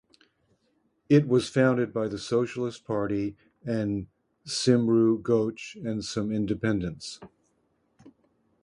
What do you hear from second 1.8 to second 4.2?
by the Socialist Party and